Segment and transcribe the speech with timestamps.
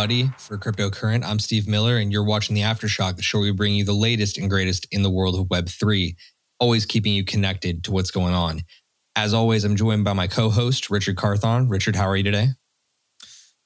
[0.00, 1.26] Everybody, for Cryptocurrent.
[1.26, 4.38] I'm Steve Miller, and you're watching The Aftershock, the show we bring you the latest
[4.38, 6.16] and greatest in the world of Web3,
[6.58, 8.62] always keeping you connected to what's going on.
[9.14, 11.68] As always, I'm joined by my co host, Richard Carthon.
[11.68, 12.48] Richard, how are you today?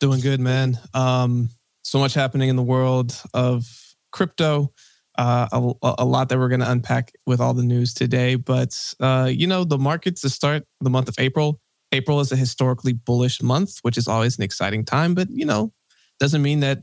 [0.01, 0.77] Doing good, man.
[0.93, 1.51] Um,
[1.85, 3.69] so much happening in the world of
[4.11, 4.73] crypto.
[5.17, 8.35] Uh, a, a, lot that we're going to unpack with all the news today.
[8.35, 11.61] But, uh, you know, the markets to start the month of April.
[11.93, 15.15] April is a historically bullish month, which is always an exciting time.
[15.15, 15.73] But, you know,
[16.19, 16.83] doesn't mean that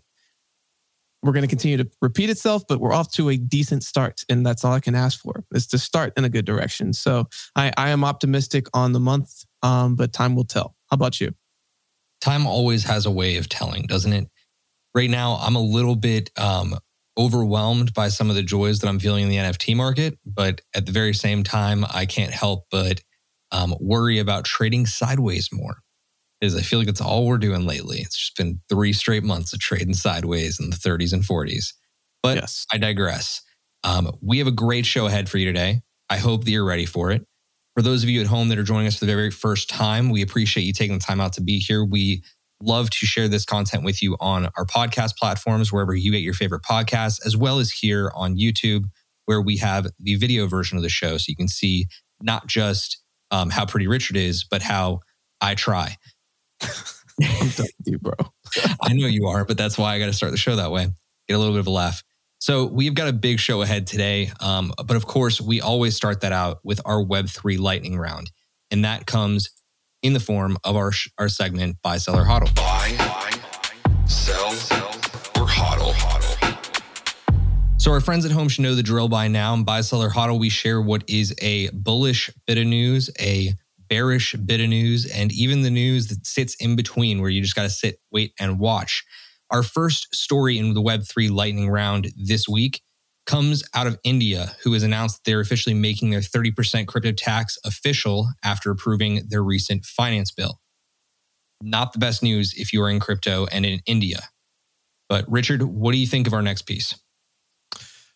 [1.24, 4.24] we're going to continue to repeat itself, but we're off to a decent start.
[4.28, 6.94] And that's all I can ask for is to start in a good direction.
[6.94, 10.76] So I, I am optimistic on the month, um, but time will tell.
[10.90, 11.34] How about you?
[12.22, 14.30] Time always has a way of telling, doesn't it?
[14.94, 16.76] Right now, I'm a little bit um,
[17.18, 20.18] overwhelmed by some of the joys that I'm feeling in the NFT market.
[20.26, 23.02] But at the very same time, I can't help but
[23.52, 25.78] um, worry about trading sideways more
[26.42, 28.00] is I feel like it's all we're doing lately.
[28.00, 31.74] It's just been three straight months of trading sideways in the 30s and 40s.
[32.24, 32.66] But yes.
[32.72, 33.42] I digress.
[33.84, 35.82] Um, we have a great show ahead for you today.
[36.10, 37.26] I hope that you're ready for it.
[37.76, 40.10] For those of you at home that are joining us for the very first time,
[40.10, 41.86] we appreciate you taking the time out to be here.
[41.86, 42.24] We
[42.62, 46.34] love to share this content with you on our podcast platforms, wherever you get your
[46.34, 48.86] favorite podcasts, as well as here on YouTube,
[49.26, 51.18] where we have the video version of the show.
[51.18, 51.88] So you can see
[52.22, 53.02] not just
[53.32, 55.00] um, how pretty Richard is, but how
[55.40, 55.98] I try.
[57.22, 58.14] I'm done with you, bro.
[58.82, 60.88] I know you are, but that's why I got to start the show that way.
[61.28, 62.04] Get a little bit of a laugh.
[62.40, 64.32] So we've got a big show ahead today.
[64.40, 68.32] Um, but of course, we always start that out with our Web3 lightning round.
[68.72, 69.52] And that comes
[70.02, 72.56] in the form of our, our segment, Buy, Sell, or HODL.
[72.56, 74.88] Buy, buy, sell, sell,
[75.36, 75.92] or HODL.
[77.82, 79.56] So our friends at home should know the drill by now.
[79.56, 83.56] In Buy, Sell, or HODL, we share what is a bullish bit of news, a
[83.92, 87.56] bearish bit of news, and even the news that sits in between where you just
[87.56, 89.04] got to sit, wait, and watch.
[89.50, 92.82] Our first story in the Web3 lightning round this week
[93.26, 97.58] comes out of India, who has announced that they're officially making their 30% crypto tax
[97.66, 100.62] official after approving their recent finance bill.
[101.62, 104.22] Not the best news if you are in crypto and in India.
[105.10, 106.96] But Richard, what do you think of our next piece?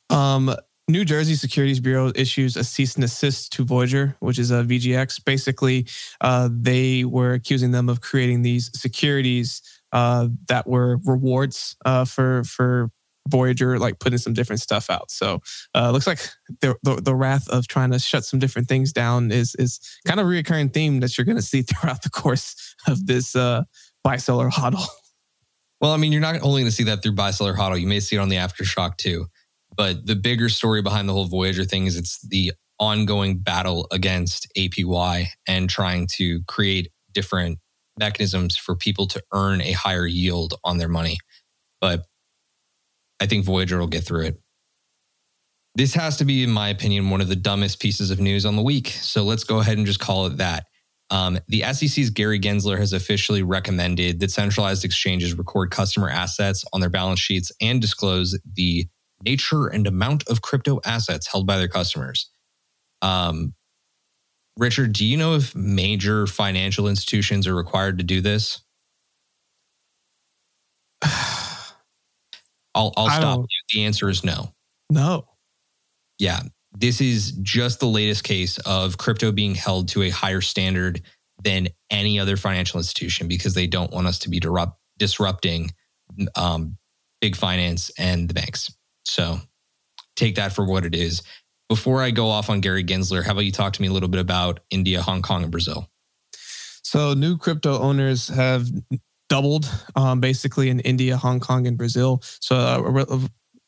[0.10, 0.56] Um,
[0.88, 5.24] New Jersey Securities Bureau issues a cease and desist to Voyager, which is a VGX.
[5.26, 5.88] Basically,
[6.22, 12.44] uh, they were accusing them of creating these securities uh, that were rewards uh, for
[12.44, 12.92] for
[13.28, 15.10] Voyager, like putting some different stuff out.
[15.10, 15.42] So
[15.74, 16.20] uh, looks like
[16.62, 20.20] the, the, the wrath of trying to shut some different things down is is kind
[20.20, 23.64] of a recurring theme that you're going to see throughout the course of this uh,
[24.04, 24.86] buy seller hodl.
[25.82, 27.80] Well, I mean, you're not only going to see that through buy seller hodl.
[27.80, 29.26] You may see it on the aftershock too.
[29.76, 34.48] But the bigger story behind the whole Voyager thing is it's the ongoing battle against
[34.58, 37.60] APY and trying to create different
[37.98, 41.18] mechanisms for people to earn a higher yield on their money.
[41.80, 42.06] But
[43.20, 44.38] I think Voyager will get through it.
[45.76, 48.56] This has to be, in my opinion, one of the dumbest pieces of news on
[48.56, 48.90] the week.
[48.90, 50.66] So let's go ahead and just call it that.
[51.10, 56.82] Um, the SEC's Gary Gensler has officially recommended that centralized exchanges record customer assets on
[56.82, 58.88] their balance sheets and disclose the
[59.26, 62.30] nature and amount of crypto assets held by their customers.
[63.02, 63.54] Um,
[64.58, 68.62] Richard, do you know if major financial institutions are required to do this?
[72.74, 73.46] I'll, I'll stop you.
[73.74, 74.54] The answer is no.
[74.90, 75.28] No.
[76.20, 76.42] Yeah.
[76.78, 81.02] This is just the latest case of crypto being held to a higher standard
[81.42, 85.72] than any other financial institution because they don't want us to be disrupt, disrupting
[86.36, 86.78] um,
[87.22, 88.75] big finance and the banks.
[89.06, 89.40] So
[90.16, 91.22] take that for what it is.
[91.68, 94.10] before I go off on Gary Gensler, how about you talk to me a little
[94.10, 95.90] bit about India, Hong Kong, and Brazil?
[96.84, 98.68] So, new crypto owners have
[99.30, 102.22] doubled um, basically in India, Hong Kong, and Brazil.
[102.40, 103.28] So,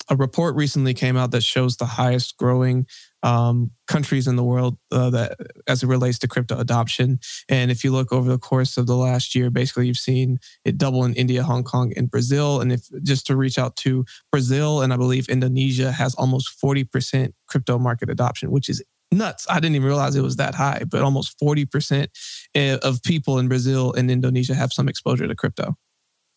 [0.10, 2.86] a report recently came out that shows the highest growing
[3.24, 5.38] um, countries in the world uh, that
[5.68, 7.20] as it relates to crypto adoption.
[7.50, 10.78] And if you look over the course of the last year, basically you've seen it
[10.78, 12.62] double in India, Hong Kong, and Brazil.
[12.62, 17.34] And if just to reach out to Brazil and I believe Indonesia has almost 40%
[17.48, 19.46] crypto market adoption, which is nuts.
[19.50, 22.08] I didn't even realize it was that high, but almost 40%
[22.56, 25.76] eh, of people in Brazil and Indonesia have some exposure to crypto.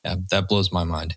[0.04, 1.16] Yeah, that blows my mind.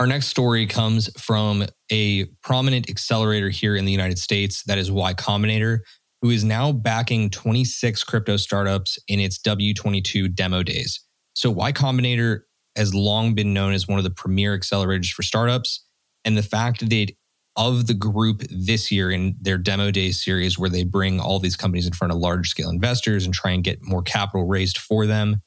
[0.00, 4.90] Our next story comes from a prominent accelerator here in the United States, that is
[4.90, 5.80] Y Combinator,
[6.22, 11.04] who is now backing 26 crypto startups in its W22 demo days.
[11.34, 12.40] So, Y Combinator
[12.76, 15.84] has long been known as one of the premier accelerators for startups.
[16.24, 17.12] And the fact that
[17.56, 21.56] of the group this year in their demo day series, where they bring all these
[21.56, 25.04] companies in front of large scale investors and try and get more capital raised for
[25.04, 25.42] them,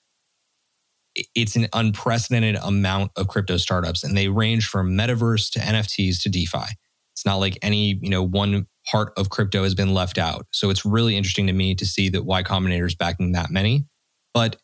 [1.36, 6.30] it's an unprecedented amount of crypto startups and they range from metaverse to NFTs to
[6.30, 6.66] DeFi.
[7.14, 10.48] It's not like any, you know, one part of crypto has been left out.
[10.52, 13.86] So it's really interesting to me to see that Y Combinator is backing that many.
[14.34, 14.58] But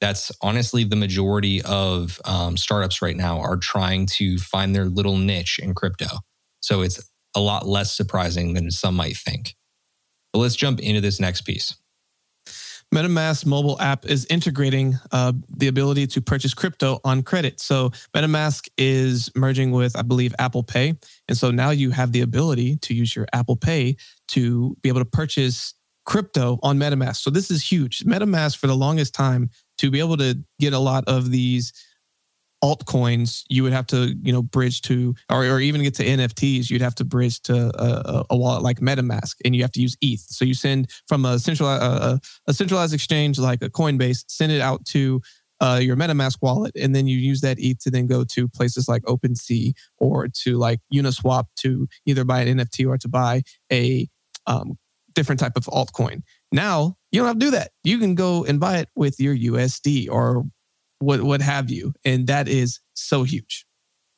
[0.00, 5.16] that's honestly the majority of um, startups right now are trying to find their little
[5.16, 6.08] niche in crypto.
[6.60, 7.00] So it's
[7.36, 9.54] a lot less surprising than some might think.
[10.32, 11.76] But let's jump into this next piece.
[12.92, 17.58] MetaMask mobile app is integrating uh, the ability to purchase crypto on credit.
[17.58, 20.94] So MetaMask is merging with, I believe, Apple Pay,
[21.26, 23.96] and so now you have the ability to use your Apple Pay
[24.28, 25.74] to be able to purchase
[26.04, 27.16] crypto on MetaMask.
[27.16, 28.00] So this is huge.
[28.00, 29.48] MetaMask for the longest time
[29.78, 31.72] to be able to get a lot of these
[32.62, 36.70] altcoins, you would have to, you know, bridge to, or, or even get to NFTs,
[36.70, 39.96] you'd have to bridge to a, a wallet like MetaMask, and you have to use
[40.00, 40.20] ETH.
[40.20, 44.60] So you send from a centralized a, a centralized exchange like a Coinbase, send it
[44.60, 45.20] out to
[45.60, 48.88] uh, your MetaMask wallet, and then you use that ETH to then go to places
[48.88, 53.42] like OpenSea or to like Uniswap to either buy an NFT or to buy
[53.72, 54.08] a
[54.46, 54.78] um,
[55.14, 56.22] different type of altcoin.
[56.50, 57.70] Now you don't have to do that.
[57.84, 60.44] You can go and buy it with your USD or
[61.02, 63.66] what what have you, and that is so huge.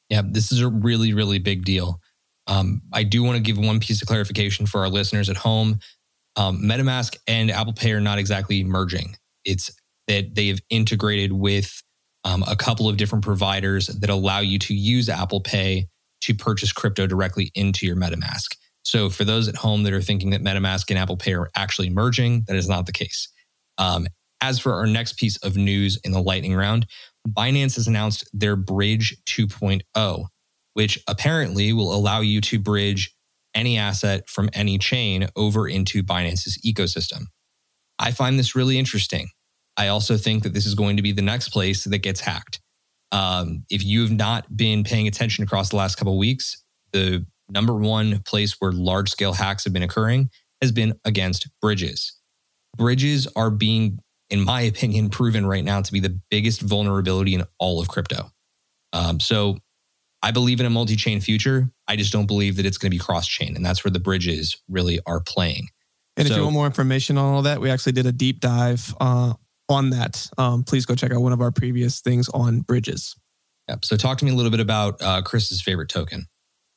[0.09, 2.01] Yeah, this is a really really big deal.
[2.47, 5.79] Um, I do want to give one piece of clarification for our listeners at home.
[6.37, 9.17] Um, MetaMask and Apple Pay are not exactly merging.
[9.45, 9.71] It's
[10.09, 11.83] that they have integrated with
[12.25, 15.87] um, a couple of different providers that allow you to use Apple Pay
[16.23, 18.57] to purchase crypto directly into your MetaMask.
[18.83, 21.91] So, for those at home that are thinking that MetaMask and Apple Pay are actually
[21.91, 23.29] merging, that is not the case.
[23.79, 24.07] Um,
[24.45, 26.87] as for our next piece of news in the lightning round,
[27.27, 30.25] Binance has announced their Bridge 2.0,
[30.75, 33.15] which apparently will allow you to bridge
[33.55, 37.23] any asset from any chain over into Binance's ecosystem.
[37.99, 39.29] I find this really interesting.
[39.77, 42.61] I also think that this is going to be the next place that gets hacked.
[43.13, 46.63] Um, if you have not been paying attention across the last couple weeks,
[46.93, 50.29] the number one place where large scale hacks have been occurring
[50.61, 52.21] has been against bridges.
[52.77, 53.99] Bridges are being
[54.35, 58.33] in my opinion, proven right now to be the biggest vulnerability in all of crypto.
[58.93, 59.59] Um, so
[60.25, 61.71] I believe in a multi chain future.
[61.87, 63.55] I just don't believe that it's going to be cross chain.
[63.55, 65.69] And that's where the bridges really are playing.
[66.17, 68.41] And so, if you want more information on all that, we actually did a deep
[68.41, 69.35] dive uh,
[69.69, 70.29] on that.
[70.37, 73.15] Um, please go check out one of our previous things on bridges.
[73.69, 73.85] Yep.
[73.85, 76.27] So talk to me a little bit about uh, Chris's favorite token.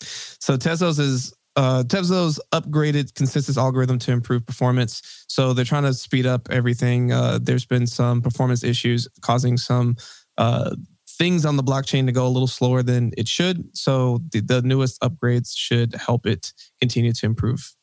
[0.02, 5.26] So Tezos is uh, Tezos upgraded consensus algorithm to improve performance.
[5.28, 7.12] So they're trying to speed up everything.
[7.12, 9.96] Uh, there's been some performance issues causing some
[10.38, 10.76] uh,
[11.10, 13.76] things on the blockchain to go a little slower than it should.
[13.76, 17.74] So the, the newest upgrades should help it continue to improve.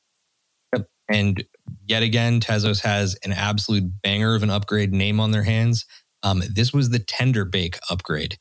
[0.72, 0.86] Yep.
[1.08, 1.44] And
[1.84, 5.84] yet again, Tezos has an absolute banger of an upgrade name on their hands.
[6.22, 8.38] Um, this was the Tenderbake upgrade.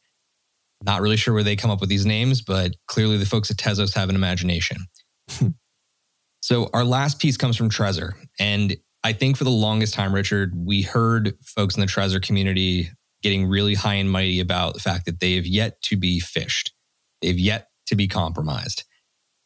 [0.84, 3.58] Not really sure where they come up with these names, but clearly the folks at
[3.58, 4.78] Tezos have an imagination.
[6.42, 8.14] So our last piece comes from Trezor.
[8.40, 12.90] And I think for the longest time, Richard, we heard folks in the Trezor community
[13.22, 16.72] getting really high and mighty about the fact that they have yet to be phished.
[17.22, 18.84] They've yet to be compromised.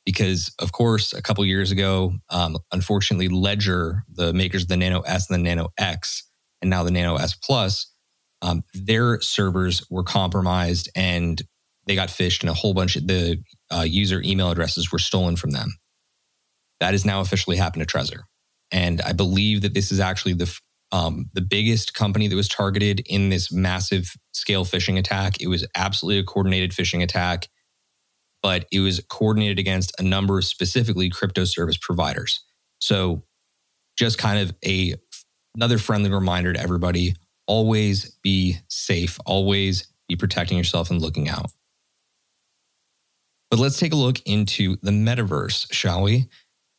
[0.05, 5.01] Because, of course, a couple years ago, um, unfortunately, Ledger, the makers of the Nano
[5.01, 6.23] S and the Nano X,
[6.61, 7.91] and now the Nano S Plus,
[8.41, 11.41] um, their servers were compromised and
[11.87, 13.41] they got phished, and a whole bunch of the
[13.71, 15.77] uh, user email addresses were stolen from them.
[16.79, 18.21] That has now officially happened to Trezor.
[18.71, 20.59] And I believe that this is actually the
[20.91, 25.41] um, the biggest company that was targeted in this massive scale phishing attack.
[25.41, 27.47] It was absolutely a coordinated phishing attack.
[28.41, 32.43] but it was coordinated against a number of specifically crypto service providers.
[32.79, 33.23] So
[33.97, 34.95] just kind of a
[35.55, 37.15] another friendly reminder to everybody,
[37.47, 41.47] always be safe, always be protecting yourself and looking out.
[43.49, 46.27] But let's take a look into the metaverse, shall we?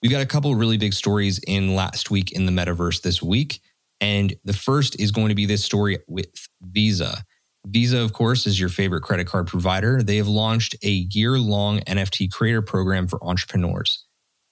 [0.03, 3.61] We've got a couple really big stories in last week in the metaverse this week.
[4.01, 6.29] And the first is going to be this story with
[6.63, 7.25] Visa.
[7.67, 10.03] Visa, of course, is your favorite credit card provider.
[10.03, 14.07] They have launched a year long NFT creator program for entrepreneurs.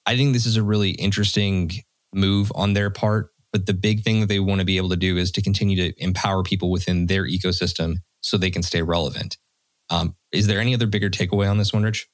[0.05, 1.71] I think this is a really interesting
[2.13, 3.31] move on their part.
[3.53, 5.77] But the big thing that they want to be able to do is to continue
[5.77, 9.39] to empower people within their ecosystem so they can stay relevant.
[9.91, 12.09] Um, is there any other bigger takeaway on this one, Rich?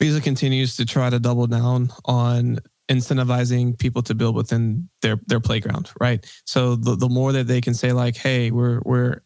[0.00, 2.58] Visa continues to try to double down on
[2.90, 6.24] incentivizing people to build within their their playground, right?
[6.44, 9.22] So the, the more that they can say like, hey, we're we're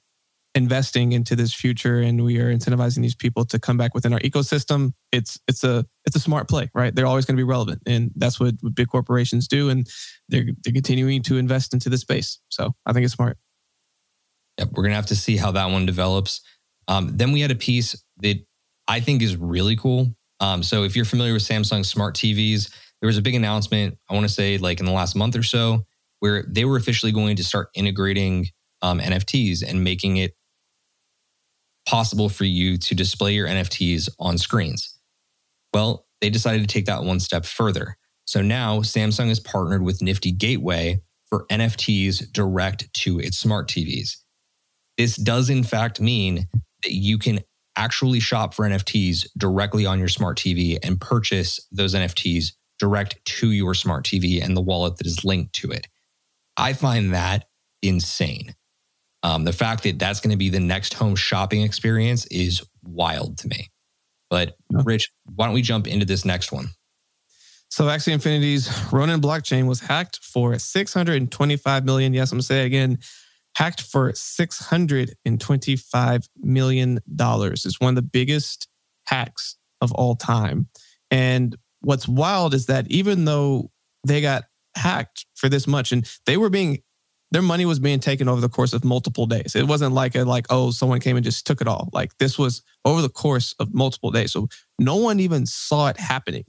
[0.54, 4.20] investing into this future and we are incentivizing these people to come back within our
[4.20, 6.94] ecosystem, it's it's a it's a smart play, right?
[6.94, 9.88] They're always going to be relevant, and that's what, what big corporations do, and
[10.28, 12.38] they're they're continuing to invest into the space.
[12.48, 13.38] So I think it's smart.
[14.58, 16.40] Yep, we're gonna have to see how that one develops.
[16.88, 18.44] Um, then we had a piece that
[18.88, 20.14] I think is really cool.
[20.40, 23.96] Um, so if you're familiar with Samsung smart TVs, there was a big announcement.
[24.10, 25.84] I want to say like in the last month or so,
[26.20, 28.48] where they were officially going to start integrating
[28.82, 30.34] um, NFTs and making it
[31.86, 34.98] possible for you to display your NFTs on screens.
[35.72, 37.96] Well, they decided to take that one step further.
[38.26, 44.16] So now Samsung has partnered with Nifty Gateway for NFTs direct to its smart TVs.
[44.96, 46.48] This does, in fact, mean
[46.84, 47.40] that you can
[47.76, 53.50] actually shop for NFTs directly on your smart TV and purchase those NFTs direct to
[53.50, 55.86] your smart TV and the wallet that is linked to it.
[56.56, 57.46] I find that
[57.82, 58.54] insane.
[59.22, 63.38] Um, the fact that that's going to be the next home shopping experience is wild
[63.38, 63.70] to me.
[64.30, 66.68] But Rich, why don't we jump into this next one?
[67.70, 72.14] So Axie Infinity's Ronin blockchain was hacked for 625 million.
[72.14, 72.98] Yes, I'm going to say again,
[73.56, 77.64] hacked for 625 million dollars.
[77.64, 78.68] It's one of the biggest
[79.06, 80.68] hacks of all time.
[81.10, 83.70] And what's wild is that even though
[84.06, 84.44] they got
[84.76, 86.82] hacked for this much and they were being
[87.30, 89.56] their money was being taken over the course of multiple days.
[89.56, 91.88] It wasn't like a like oh someone came and just took it all.
[91.92, 94.32] Like this was over the course of multiple days.
[94.32, 96.44] So no one even saw it happening.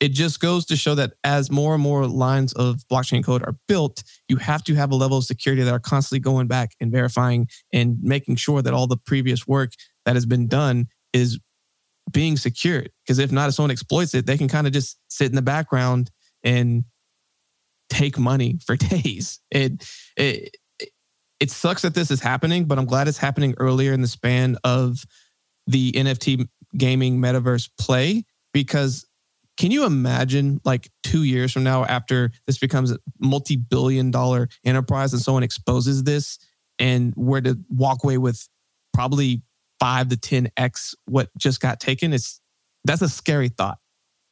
[0.00, 3.56] It just goes to show that as more and more lines of blockchain code are
[3.68, 6.90] built, you have to have a level of security that are constantly going back and
[6.90, 9.72] verifying and making sure that all the previous work
[10.06, 11.38] that has been done is
[12.10, 12.90] being secured.
[13.04, 15.42] Because if not, if someone exploits it, they can kind of just sit in the
[15.42, 16.10] background
[16.42, 16.84] and
[17.90, 19.40] take money for days.
[19.50, 19.84] It
[20.16, 20.56] it
[21.40, 24.56] it sucks that this is happening, but I'm glad it's happening earlier in the span
[24.64, 25.04] of
[25.66, 29.06] the NFT gaming metaverse play because
[29.60, 35.12] can you imagine like 2 years from now after this becomes a multi-billion dollar enterprise
[35.12, 36.38] and someone exposes this
[36.78, 38.48] and where to walk away with
[38.94, 39.42] probably
[39.78, 42.40] 5 to 10x what just got taken it's
[42.84, 43.76] that's a scary thought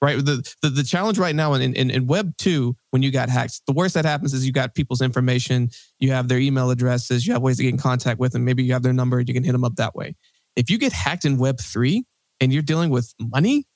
[0.01, 0.25] right?
[0.25, 3.63] The, the, the challenge right now in, in, in Web 2, when you got hacked,
[3.67, 7.33] the worst that happens is you got people's information, you have their email addresses, you
[7.33, 8.45] have ways to get in contact with them.
[8.45, 10.15] Maybe you have their number, you can hit them up that way.
[10.55, 12.05] If you get hacked in Web 3
[12.41, 13.67] and you're dealing with money,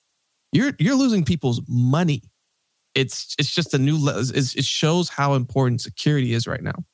[0.53, 2.23] you're, you're losing people's money.
[2.95, 6.85] It's, it's just a new, it shows how important security is right now.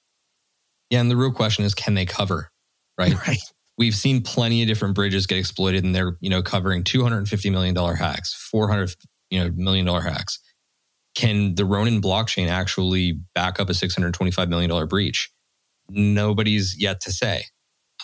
[0.91, 1.01] Yeah.
[1.01, 2.51] And the real question is, can they cover?
[2.97, 3.15] Right.
[3.27, 3.39] Right
[3.79, 7.75] we've seen plenty of different bridges get exploited and they're you know covering 250 million
[7.75, 8.93] dollar hacks 400
[9.31, 10.41] you know million dollar hacks.
[11.15, 15.31] Can the Ronin blockchain actually back up a 625 million dollar breach?
[15.89, 17.45] Nobody's yet to say.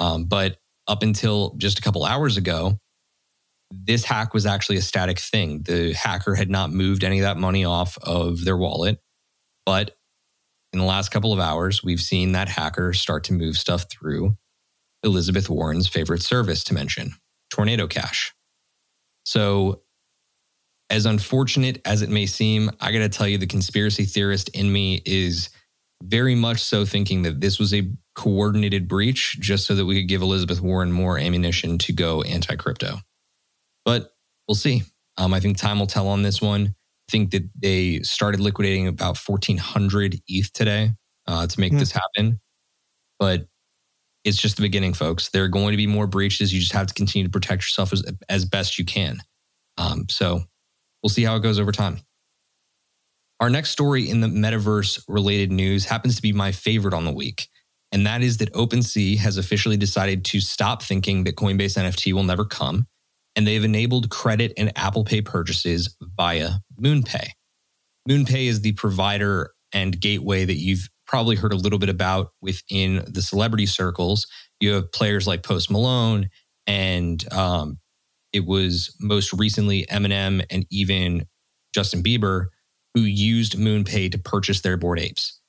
[0.01, 0.57] Um, but
[0.89, 2.79] up until just a couple hours ago,
[3.71, 5.63] this hack was actually a static thing.
[5.63, 9.01] The hacker had not moved any of that money off of their wallet.
[9.67, 9.97] But
[10.73, 14.37] in the last couple of hours, we've seen that hacker start to move stuff through
[15.03, 17.13] Elizabeth Warren's favorite service to mention,
[17.51, 18.33] Tornado Cash.
[19.25, 19.83] So
[20.91, 24.73] as unfortunate as it may seem, I got to tell you, the conspiracy theorist in
[24.73, 25.51] me is
[26.03, 30.09] very much so thinking that this was a coordinated breach just so that we could
[30.09, 32.99] give Elizabeth Warren more ammunition to go anti crypto.
[33.85, 34.13] But
[34.49, 34.83] we'll see.
[35.17, 36.75] Um, I think time will tell on this one.
[37.09, 40.93] I think that they started liquidating about 1,400 ETH today
[41.27, 41.79] uh, to make mm.
[41.79, 42.41] this happen.
[43.19, 43.47] But
[44.25, 45.29] it's just the beginning, folks.
[45.29, 46.53] There are going to be more breaches.
[46.53, 49.23] You just have to continue to protect yourself as, as best you can.
[49.77, 50.45] Um, so
[51.05, 51.99] We'll see how it goes over time.
[53.39, 57.13] Our next story in the metaverse related news happens to be my favorite on the
[57.13, 57.49] week.
[57.93, 62.23] And that is that OpenSea has officially decided to stop thinking that Coinbase NFT will
[62.23, 62.87] never come.
[63.37, 66.51] And they've enabled credit and Apple Pay purchases via
[66.81, 67.31] MoonPay.
[68.09, 73.05] MoonPay is the provider and gateway that you've probably heard a little bit about within
[73.07, 74.27] the celebrity circles.
[74.61, 76.31] You have players like Post Malone,
[76.67, 77.79] and um,
[78.33, 81.27] it was most recently Eminem and even
[81.75, 82.47] Justin Bieber
[82.95, 85.41] who used MoonPay to purchase their Bored Apes.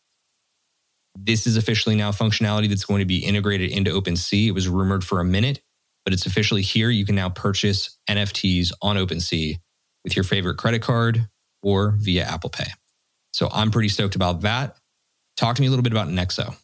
[1.17, 4.47] This is officially now functionality that's going to be integrated into OpenSea.
[4.47, 5.61] It was rumored for a minute,
[6.05, 6.89] but it's officially here.
[6.89, 9.57] You can now purchase NFTs on OpenSea
[10.03, 11.27] with your favorite credit card
[11.61, 12.71] or via Apple Pay.
[13.31, 14.77] So I'm pretty stoked about that.
[15.35, 16.55] Talk to me a little bit about Nexo.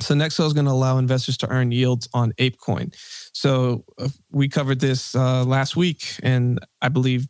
[0.00, 2.94] So Nexo is going to allow investors to earn yields on ApeCoin.
[3.34, 7.26] So uh, we covered this uh, last week, and I believe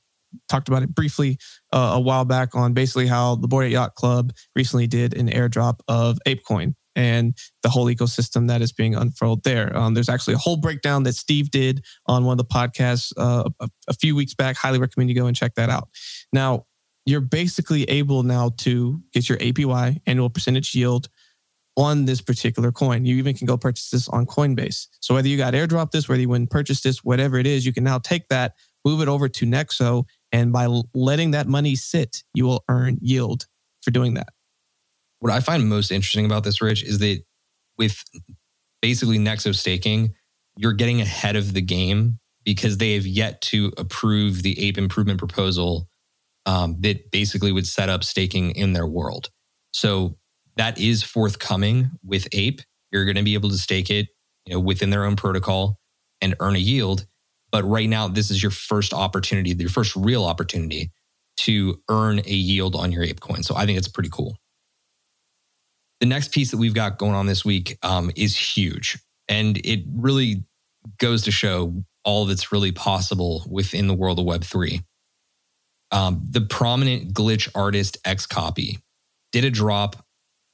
[0.49, 1.39] talked about it briefly
[1.73, 5.81] uh, a while back on basically how the Ape Yacht Club recently did an airdrop
[5.89, 9.75] of ApeCoin and the whole ecosystem that is being unfurled there.
[9.75, 13.49] Um, there's actually a whole breakdown that Steve did on one of the podcasts uh,
[13.61, 14.57] a, a few weeks back.
[14.57, 15.89] Highly recommend you go and check that out.
[16.33, 16.67] Now,
[17.07, 21.09] you're basically able now to get your APY, annual percentage yield,
[21.77, 23.05] on this particular coin.
[23.05, 24.89] You even can go purchase this on Coinbase.
[24.99, 27.65] So whether you got airdrop this, whether you went and purchase this, whatever it is,
[27.65, 31.77] you can now take that, move it over to Nexo, and by letting that money
[31.77, 33.47] sit, you will earn yield
[33.81, 34.31] for doing that.
[35.21, 37.23] What I find most interesting about this, Rich, is that
[37.77, 38.03] with
[38.83, 40.15] basically Nexo staking,
[40.57, 45.19] you're getting ahead of the game because they have yet to approve the ape improvement
[45.19, 45.89] proposal
[46.47, 49.29] um, that basically would set up staking in their world.
[49.73, 50.17] So
[50.57, 52.61] that is forthcoming with ape.
[52.91, 54.09] You're going to be able to stake it,
[54.47, 55.79] you know, within their own protocol
[56.21, 57.07] and earn a yield.
[57.53, 60.91] But right now, this is your first opportunity, your first real opportunity
[61.39, 63.45] to earn a yield on your ApeCoin.
[63.45, 64.37] So I think it's pretty cool.
[66.01, 68.99] The next piece that we've got going on this week um, is huge.
[69.29, 70.45] And it really
[70.99, 74.83] goes to show all that's really possible within the world of Web3.
[75.91, 78.79] Um, the prominent glitch artist XCOPY
[79.33, 79.97] did a drop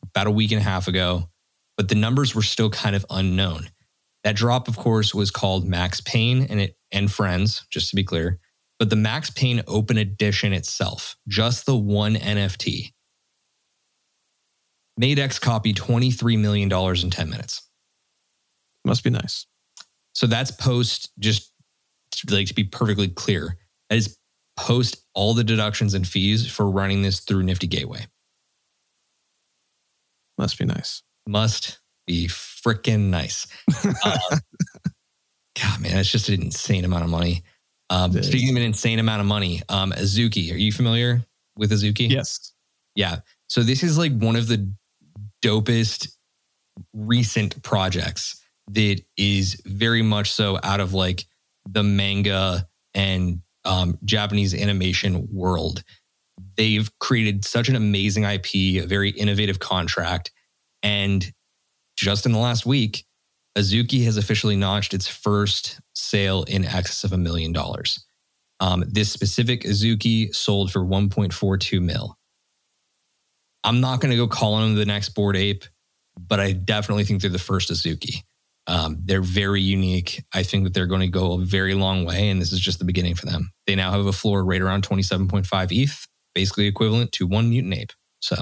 [0.02, 1.28] about a week and a half ago,
[1.76, 3.68] but the numbers were still kind of unknown.
[4.22, 8.04] That drop, of course, was called Max Pain and it and Friends, just to be
[8.04, 8.38] clear.
[8.78, 12.92] But the Max Pain Open Edition itself, just the one NFT,
[14.96, 17.68] made XCOPY $23 million in 10 minutes.
[18.84, 19.46] Must be nice.
[20.12, 21.52] So that's post, just
[22.30, 23.58] like to be perfectly clear,
[23.90, 24.16] that is
[24.56, 28.06] post all the deductions and fees for running this through Nifty Gateway.
[30.38, 31.02] Must be nice.
[31.26, 33.46] Must be freaking nice.
[34.04, 34.18] uh,
[35.60, 37.42] God, man, that's just an insane amount of money.
[37.90, 41.24] Um, speaking of an insane amount of money, um, Azuki, are you familiar
[41.56, 42.10] with Azuki?
[42.10, 42.52] Yes.
[42.94, 43.18] Yeah.
[43.48, 44.72] So this is like one of the
[45.44, 46.08] dopest
[46.92, 51.24] recent projects that is very much so out of like
[51.68, 55.82] the manga and um, Japanese animation world.
[56.56, 60.32] They've created such an amazing IP, a very innovative contract.
[60.82, 61.32] And
[61.96, 63.04] just in the last week,
[63.56, 68.04] Azuki has officially notched its first sale in excess of a million dollars.
[68.60, 72.16] Um, this specific Azuki sold for 1.42 mil.
[73.64, 75.64] I'm not going to go calling them the next Bored Ape,
[76.18, 78.18] but I definitely think they're the first Azuki.
[78.66, 80.22] Um, they're very unique.
[80.32, 82.78] I think that they're going to go a very long way, and this is just
[82.78, 83.50] the beginning for them.
[83.66, 87.92] They now have a floor right around 27.5 ETH, basically equivalent to one mutant ape.
[88.20, 88.36] So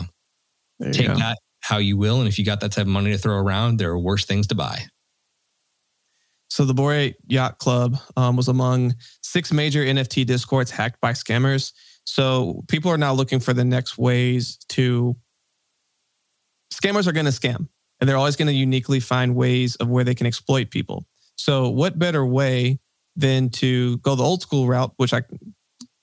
[0.92, 1.14] take go.
[1.14, 2.18] that how you will.
[2.18, 4.46] And if you got that type of money to throw around, there are worse things
[4.48, 4.84] to buy.
[6.48, 11.12] So the Bored Ape Yacht Club um, was among six major NFT discords hacked by
[11.12, 11.72] scammers.
[12.04, 15.16] So people are now looking for the next ways to.
[16.72, 17.68] Scammers are going to scam,
[18.00, 21.06] and they're always going to uniquely find ways of where they can exploit people.
[21.36, 22.80] So what better way
[23.14, 25.22] than to go the old school route, which I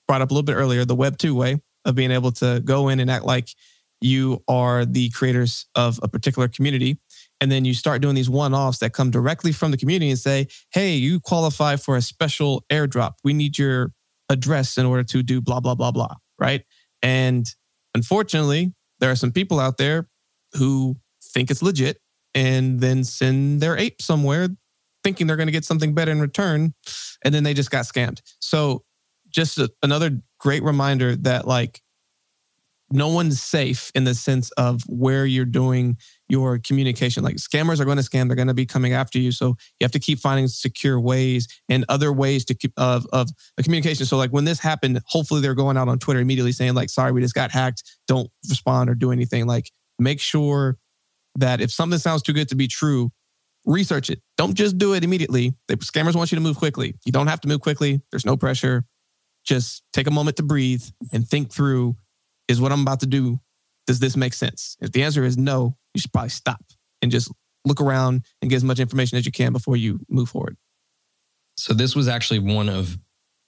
[0.06, 2.88] brought up a little bit earlier, the Web two way of being able to go
[2.88, 3.48] in and act like
[4.00, 6.98] you are the creators of a particular community
[7.40, 10.46] and then you start doing these one-offs that come directly from the community and say
[10.72, 13.92] hey you qualify for a special airdrop we need your
[14.30, 16.64] address in order to do blah blah blah blah right?
[17.02, 17.46] And
[17.94, 20.08] unfortunately there are some people out there
[20.54, 21.98] who think it's legit
[22.34, 24.48] and then send their ape somewhere
[25.04, 26.74] thinking they're going to get something better in return
[27.24, 28.20] and then they just got scammed.
[28.40, 28.84] So
[29.28, 31.80] just a, another great reminder that like
[32.90, 35.96] no one's safe in the sense of where you're doing
[36.30, 37.22] your communication.
[37.22, 39.32] Like scammers are going to scam, they're going to be coming after you.
[39.32, 43.30] So you have to keep finding secure ways and other ways to keep of of
[43.62, 44.06] communication.
[44.06, 47.12] So like when this happened, hopefully they're going out on Twitter immediately saying like, "Sorry,
[47.12, 47.82] we just got hacked.
[48.06, 50.78] Don't respond or do anything." Like make sure
[51.36, 53.10] that if something sounds too good to be true,
[53.64, 54.20] research it.
[54.36, 55.54] Don't just do it immediately.
[55.68, 56.94] The scammers want you to move quickly.
[57.04, 58.00] You don't have to move quickly.
[58.10, 58.84] There's no pressure.
[59.44, 61.96] Just take a moment to breathe and think through
[62.48, 63.40] is what I'm about to do,
[63.86, 64.76] does this make sense?
[64.80, 66.62] If the answer is no, you should probably stop
[67.02, 67.30] and just
[67.64, 70.56] look around and get as much information as you can before you move forward.
[71.56, 72.96] So this was actually one of,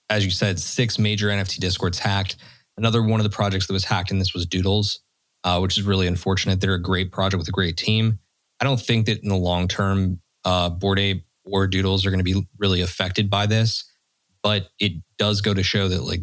[0.09, 2.37] as you said, six major NFT discords hacked.
[2.77, 4.99] Another one of the projects that was hacked in this was Doodles,
[5.43, 6.61] uh, which is really unfortunate.
[6.61, 8.19] They're a great project with a great team.
[8.59, 12.23] I don't think that in the long term, uh, Bored Ape or Doodles are going
[12.23, 13.83] to be really affected by this,
[14.41, 16.21] but it does go to show that like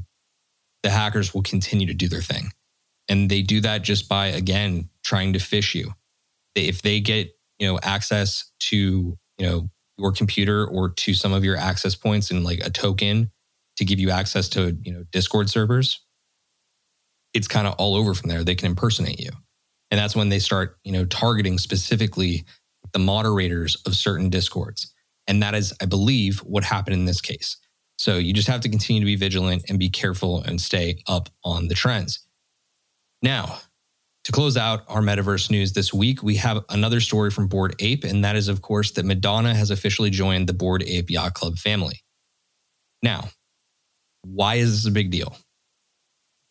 [0.82, 2.50] the hackers will continue to do their thing,
[3.08, 5.92] and they do that just by again trying to phish you.
[6.54, 8.76] If they get you know access to
[9.38, 13.30] you know your computer or to some of your access points and like a token
[13.76, 16.04] to give you access to you know Discord servers,
[17.34, 18.44] it's kind of all over from there.
[18.44, 19.30] They can impersonate you.
[19.90, 22.44] And that's when they start, you know, targeting specifically
[22.92, 24.92] the moderators of certain discords.
[25.26, 27.56] And that is, I believe, what happened in this case.
[27.98, 31.28] So you just have to continue to be vigilant and be careful and stay up
[31.44, 32.26] on the trends.
[33.22, 33.58] Now,
[34.30, 38.04] to close out our metaverse news this week, we have another story from Bored Ape,
[38.04, 41.58] and that is, of course, that Madonna has officially joined the Bored Ape Yacht Club
[41.58, 42.00] family.
[43.02, 43.28] Now,
[44.22, 45.36] why is this a big deal?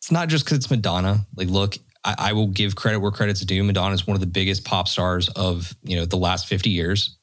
[0.02, 1.26] It's not just because it's Madonna.
[1.36, 3.64] Like, look, I, I, will give credit where credit's due.
[3.64, 7.18] Madonna is one of the biggest pop stars of you know the last 50 years.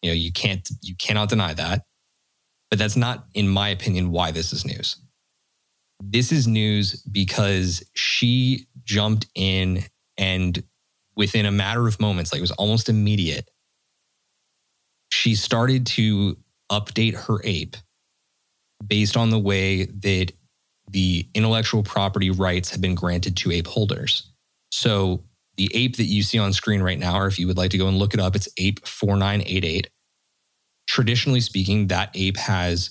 [0.00, 1.82] You know, you can't you cannot deny that.
[2.70, 4.96] But that's not, in my opinion, why this is news.
[6.02, 9.84] This is news because she jumped in
[10.16, 10.62] and
[11.16, 13.50] within a matter of moments, like it was almost immediate,
[15.10, 16.36] she started to
[16.70, 17.76] update her ape
[18.86, 20.32] based on the way that
[20.90, 24.30] the intellectual property rights have been granted to ape holders.
[24.70, 25.24] So
[25.56, 27.78] the ape that you see on screen right now, or if you would like to
[27.78, 29.88] go and look it up, it's ape 4988.
[30.86, 32.90] Traditionally speaking, that ape has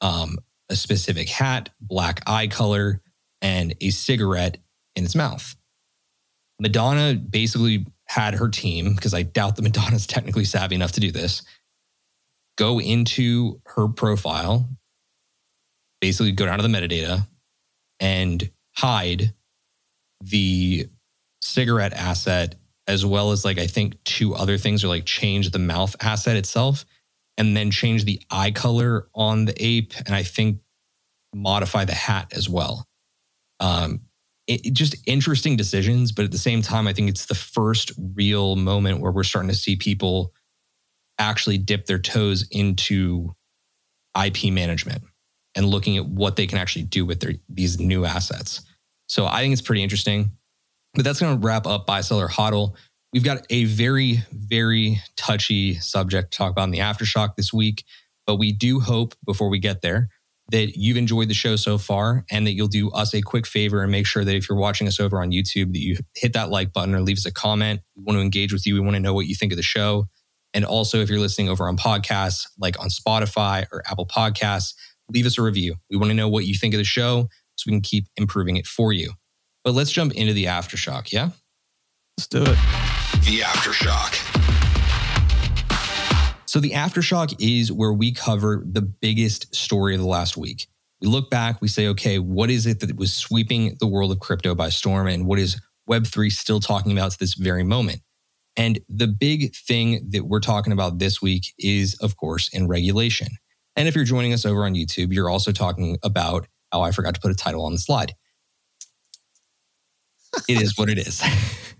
[0.00, 0.38] um,
[0.70, 3.02] a specific hat, black eye color,
[3.42, 4.58] and a cigarette
[4.96, 5.54] in its mouth.
[6.60, 11.12] Madonna basically had her team, because I doubt that Madonna's technically savvy enough to do
[11.12, 11.42] this,
[12.56, 14.68] go into her profile,
[16.00, 17.26] basically go down to the metadata,
[18.00, 19.32] and hide
[20.22, 20.88] the
[21.42, 22.56] cigarette asset
[22.88, 26.36] as well as like I think two other things are like change the mouth asset
[26.36, 26.84] itself
[27.36, 30.60] and then change the eye color on the ape and I think
[31.34, 32.86] modify the hat as well.
[33.60, 34.00] Um,
[34.46, 38.56] it, just interesting decisions, but at the same time, I think it's the first real
[38.56, 40.32] moment where we're starting to see people
[41.18, 43.34] actually dip their toes into
[44.20, 45.02] IP management
[45.54, 48.62] and looking at what they can actually do with their these new assets.
[49.08, 50.30] So I think it's pretty interesting.
[50.94, 52.74] But that's going to wrap up buy seller hodl.
[53.12, 57.84] We've got a very very touchy subject to talk about in the aftershock this week,
[58.26, 60.08] but we do hope before we get there
[60.50, 63.82] that you've enjoyed the show so far and that you'll do us a quick favor
[63.82, 66.50] and make sure that if you're watching us over on YouTube that you hit that
[66.50, 67.80] like button or leave us a comment.
[67.96, 68.74] We want to engage with you.
[68.74, 70.06] We want to know what you think of the show.
[70.54, 74.74] And also if you're listening over on podcasts like on Spotify or Apple Podcasts,
[75.08, 75.76] leave us a review.
[75.90, 78.56] We want to know what you think of the show so we can keep improving
[78.56, 79.12] it for you.
[79.64, 81.10] But let's jump into the aftershock.
[81.12, 81.30] Yeah?
[82.16, 82.56] Let's do it.
[83.24, 84.35] The aftershock.
[86.46, 90.68] So, the aftershock is where we cover the biggest story of the last week.
[91.00, 94.20] We look back, we say, okay, what is it that was sweeping the world of
[94.20, 95.08] crypto by storm?
[95.08, 98.00] And what is Web3 still talking about to this very moment?
[98.56, 103.28] And the big thing that we're talking about this week is, of course, in regulation.
[103.74, 107.14] And if you're joining us over on YouTube, you're also talking about, oh, I forgot
[107.14, 108.14] to put a title on the slide.
[110.48, 111.22] it is what it is.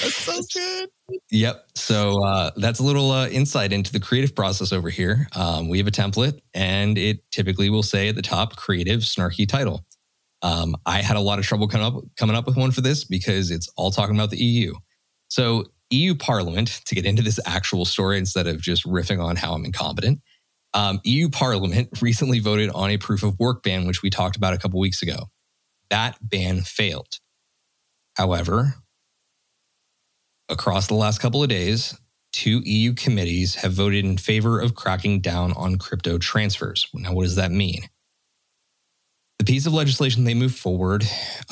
[0.00, 0.88] that's so good.
[1.30, 1.66] Yep.
[1.74, 5.26] So uh, that's a little uh, insight into the creative process over here.
[5.34, 9.48] Um, we have a template, and it typically will say at the top, creative snarky
[9.48, 9.84] title.
[10.42, 13.04] Um, I had a lot of trouble coming up coming up with one for this
[13.04, 14.74] because it's all talking about the EU.
[15.28, 19.54] So EU Parliament, to get into this actual story instead of just riffing on how
[19.54, 20.20] I'm incompetent,
[20.74, 24.54] um, EU Parliament recently voted on a proof of work ban, which we talked about
[24.54, 25.30] a couple weeks ago.
[25.90, 27.18] That ban failed.
[28.16, 28.74] However,
[30.48, 31.96] across the last couple of days,
[32.32, 36.86] two EU committees have voted in favor of cracking down on crypto transfers.
[36.94, 37.82] Now, what does that mean?
[39.38, 41.04] The piece of legislation they move forward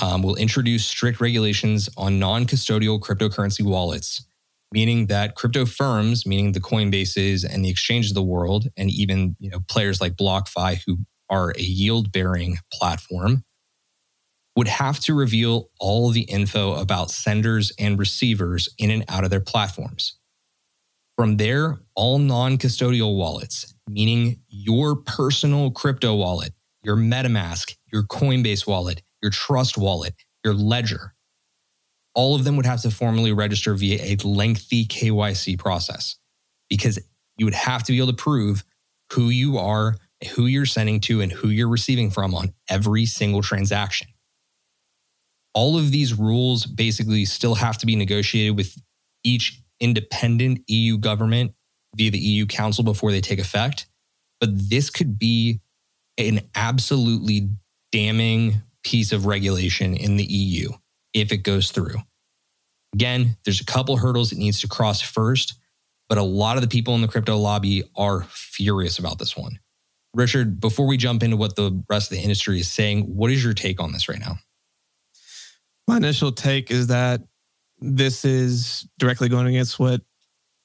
[0.03, 4.27] um, will introduce strict regulations on non custodial cryptocurrency wallets
[4.73, 9.37] meaning that crypto firms, meaning the Coinbases and the exchanges of the world, and even
[9.39, 10.99] you know players like BlockFi, who
[11.31, 13.45] are a yield-bearing platform,
[14.57, 19.31] would have to reveal all the info about senders and receivers in and out of
[19.31, 20.17] their platforms.
[21.17, 28.67] From there, all non custodial wallets, meaning your personal crypto wallet, your MetaMask, your Coinbase
[28.67, 30.15] wallet, your Trust wallet,
[30.45, 31.15] your Ledger,
[32.15, 36.17] all of them would have to formally register via a lengthy KYC process
[36.69, 36.99] because
[37.37, 38.65] you would have to be able to prove
[39.13, 39.97] who you are,
[40.35, 44.09] who you're sending to, and who you're receiving from on every single transaction.
[45.57, 48.77] All of these rules basically still have to be negotiated with
[49.25, 51.55] each independent EU government
[51.97, 53.87] via the EU Council before they take effect.
[54.39, 55.61] But this could be
[56.19, 57.49] an absolutely
[57.91, 60.73] damning piece of regulation in the EU
[61.15, 61.97] if it goes through.
[62.93, 65.55] Again, there's a couple hurdles it needs to cross first,
[66.09, 69.59] but a lot of the people in the crypto lobby are furious about this one.
[70.15, 73.43] Richard, before we jump into what the rest of the industry is saying, what is
[73.43, 74.39] your take on this right now?
[75.89, 77.23] My initial take is that
[77.79, 80.01] this is directly going against what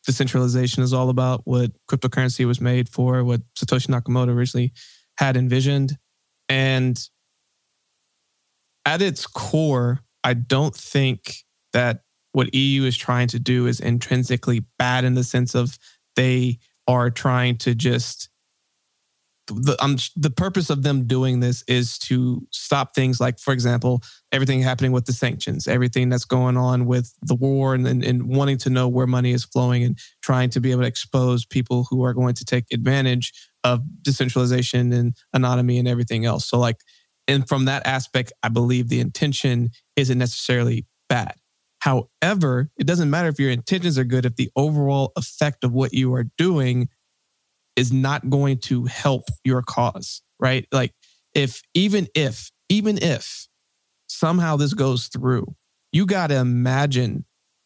[0.05, 4.73] decentralization is all about, what cryptocurrency was made for, what Satoshi Nakamoto originally
[5.17, 5.97] had envisioned.
[6.49, 6.99] And
[8.86, 11.36] at its core, I don't think
[11.73, 15.77] that what EU is trying to do is intrinsically bad in the sense of
[16.15, 16.57] they
[16.88, 18.29] are trying to just
[19.51, 24.01] the um, the purpose of them doing this is to stop things like, for example,
[24.31, 28.27] everything happening with the sanctions, everything that's going on with the war, and, and, and
[28.27, 31.85] wanting to know where money is flowing and trying to be able to expose people
[31.89, 33.33] who are going to take advantage
[33.63, 36.47] of decentralization and anonymity and everything else.
[36.47, 36.77] So, like,
[37.27, 41.35] and from that aspect, I believe the intention isn't necessarily bad.
[41.79, 45.93] However, it doesn't matter if your intentions are good if the overall effect of what
[45.93, 46.89] you are doing
[47.75, 50.67] is not going to help your cause, right?
[50.71, 50.93] Like
[51.34, 53.47] if even if even if
[54.07, 55.55] somehow this goes through,
[55.91, 57.25] you got to imagine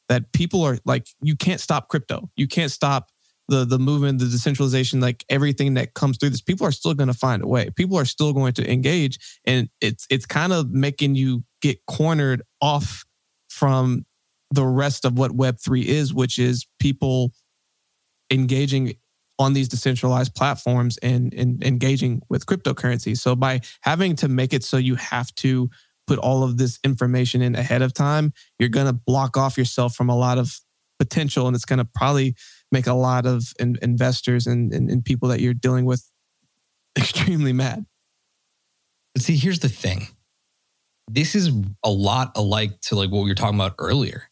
[0.09, 2.29] that people are like you can't stop crypto.
[2.35, 3.09] You can't stop
[3.47, 6.41] the the movement, the decentralization, like everything that comes through this.
[6.41, 7.69] People are still going to find a way.
[7.75, 12.41] People are still going to engage, and it's it's kind of making you get cornered
[12.61, 13.05] off
[13.49, 14.05] from
[14.51, 17.31] the rest of what Web3 is, which is people
[18.31, 18.93] engaging
[19.37, 23.17] on these decentralized platforms and, and engaging with cryptocurrency.
[23.17, 25.69] So by having to make it so you have to
[26.07, 29.95] put all of this information in ahead of time, you're going to block off yourself
[29.95, 30.59] from a lot of
[30.99, 32.35] potential and it's going to probably
[32.71, 36.09] make a lot of in, investors and, and, and people that you're dealing with
[36.97, 37.85] extremely mad.
[39.17, 40.07] See, here's the thing
[41.07, 41.51] this is
[41.83, 44.23] a lot alike to like what we were talking about earlier,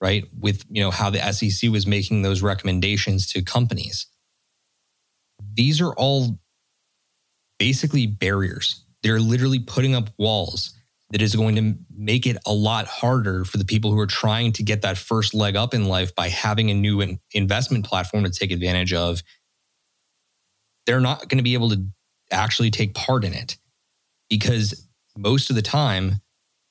[0.00, 0.24] right?
[0.38, 4.06] With you know how the SEC was making those recommendations to companies.
[5.52, 6.38] These are all
[7.58, 8.84] basically barriers.
[9.02, 10.74] They're literally putting up walls
[11.10, 14.52] that is going to make it a lot harder for the people who are trying
[14.52, 18.30] to get that first leg up in life by having a new investment platform to
[18.30, 19.22] take advantage of.
[20.86, 21.86] They're not going to be able to
[22.32, 23.56] actually take part in it
[24.28, 26.20] because most of the time,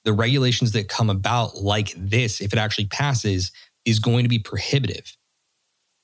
[0.04, 3.52] the regulations that come about like this, if it actually passes,
[3.86, 5.16] is going to be prohibitive.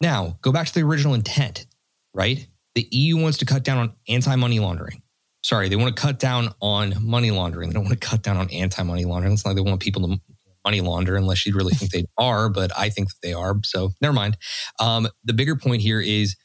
[0.01, 1.65] Now, go back to the original intent,
[2.13, 2.47] right?
[2.75, 5.01] The EU wants to cut down on anti money laundering.
[5.43, 7.69] Sorry, they want to cut down on money laundering.
[7.69, 9.33] They don't want to cut down on anti money laundering.
[9.33, 10.17] It's not like they want people to
[10.65, 13.55] money launder unless you really think they are, but I think that they are.
[13.63, 14.37] So never mind.
[14.79, 16.35] Um, the bigger point here is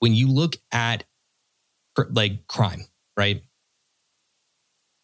[0.00, 1.04] when you look at
[2.10, 2.84] like crime,
[3.16, 3.42] right?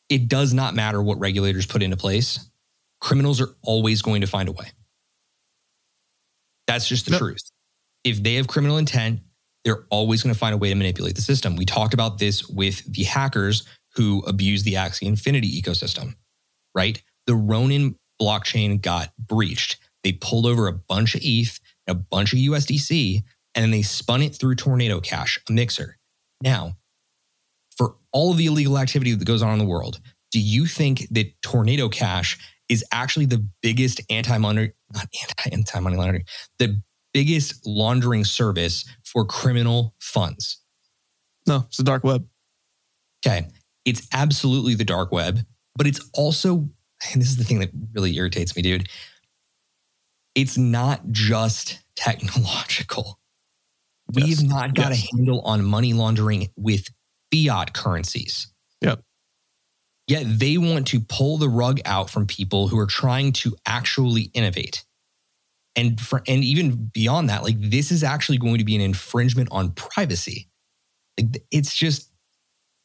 [0.09, 2.51] it does not matter what regulators put into place.
[3.01, 4.73] Criminals are always going to find a way.
[6.67, 7.21] That's just the yep.
[7.21, 7.43] truth.
[8.05, 9.21] If they have criminal intent,
[9.69, 11.55] they're always going to find a way to manipulate the system.
[11.55, 13.65] We talked about this with the hackers
[13.97, 16.15] who abused the Axie Infinity ecosystem,
[16.75, 17.03] right?
[17.27, 19.79] The Ronin blockchain got breached.
[20.03, 23.23] They pulled over a bunch of ETH, a bunch of USDC,
[23.55, 25.99] and then they spun it through Tornado Cash, a mixer.
[26.43, 26.79] Now,
[27.77, 30.01] for all of the illegal activity that goes on in the world,
[30.33, 32.39] do you think that Tornado Cash
[32.71, 35.09] is actually the biggest anti-money, not
[35.53, 36.25] anti-money laundering,
[36.59, 36.81] the
[37.15, 40.61] biggest laundering service for criminal funds?
[41.47, 42.27] No, it's the dark web.
[43.27, 43.47] Okay.
[43.85, 45.41] It's absolutely the dark web,
[45.75, 46.69] but it's also,
[47.13, 48.89] and this is the thing that really irritates me, dude.
[50.35, 53.19] It's not just technological.
[54.13, 55.05] We've not got yes.
[55.05, 56.89] a handle on money laundering with
[57.33, 58.53] fiat currencies.
[58.81, 59.03] Yep.
[60.07, 64.31] Yet they want to pull the rug out from people who are trying to actually
[64.33, 64.85] innovate.
[65.79, 69.49] And for, and even beyond that, like this is actually going to be an infringement
[69.53, 70.49] on privacy.
[71.17, 72.11] Like it's just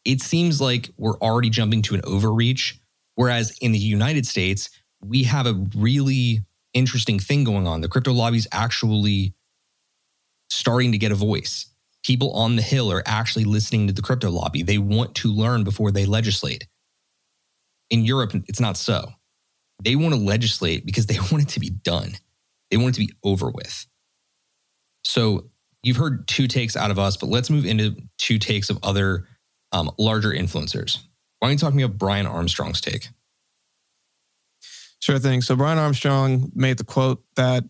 [0.05, 2.79] it seems like we're already jumping to an overreach
[3.15, 4.69] whereas in the United States,
[5.03, 6.41] we have a really
[6.73, 7.81] interesting thing going on.
[7.81, 9.33] The crypto lobby is actually
[10.49, 11.67] starting to get a voice.
[12.03, 14.63] People on the Hill are actually listening to the crypto lobby.
[14.63, 16.67] They want to learn before they legislate.
[17.89, 19.09] In Europe, it's not so.
[19.83, 22.13] They want to legislate because they want it to be done,
[22.69, 23.85] they want it to be over with.
[25.03, 25.49] So
[25.83, 29.27] you've heard two takes out of us, but let's move into two takes of other
[29.71, 30.99] um, larger influencers.
[31.39, 33.07] Why don't you talk me about Brian Armstrong's take?
[34.99, 35.41] Sure thing.
[35.41, 37.65] So Brian Armstrong made the quote that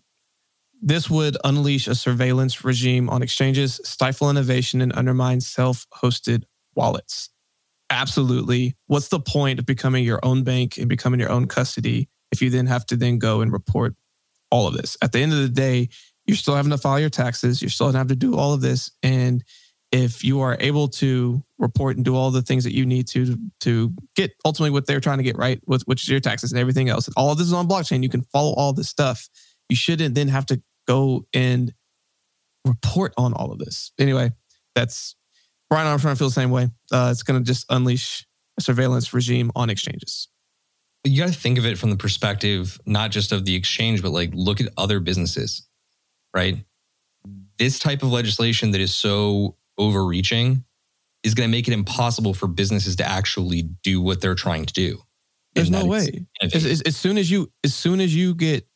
[0.86, 6.44] this would unleash a surveillance regime on exchanges, stifle innovation, and undermine self hosted
[6.76, 7.30] wallets.
[7.90, 8.76] Absolutely.
[8.88, 12.50] What's the point of becoming your own bank and becoming your own custody if you
[12.50, 13.96] then have to then go and report
[14.54, 14.96] all of this?
[15.02, 15.90] At the end of the day,
[16.28, 17.62] you're still having to file your taxes.
[17.62, 18.92] You're still going to have to do all of this.
[19.02, 19.44] And
[19.92, 23.38] if you are able to report and do all the things that you need to
[23.62, 26.60] to get ultimately what they're trying to get right, with which is your taxes and
[26.60, 29.28] everything else, all of this is on blockchain, you can follow all this stuff.
[29.70, 31.74] You shouldn't then have to go and
[32.66, 33.92] report on all of this.
[34.00, 34.32] Anyway,
[34.76, 35.16] that's
[35.70, 36.70] Brian Armstrong feels the same way.
[36.92, 38.26] Uh, it's going to just unleash
[38.58, 40.28] a surveillance regime on exchanges.
[41.04, 44.12] You got to think of it from the perspective not just of the exchange, but
[44.12, 45.68] like look at other businesses
[46.34, 46.64] right?
[47.58, 50.66] This type of legislation that is so overreaching
[51.24, 54.74] is going to make it impossible for businesses to actually do what they're trying to
[54.74, 55.02] do.
[55.56, 56.26] There's no way.
[56.42, 58.68] As, as, as, soon as you as soon as you get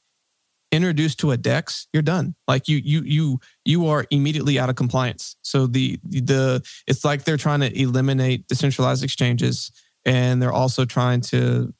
[0.71, 2.35] introduced to a DEX, you're done.
[2.47, 5.37] Like you you you you are immediately out of compliance.
[5.41, 9.71] So the the it's like they're trying to eliminate decentralized exchanges,
[10.05, 11.73] and they're also trying to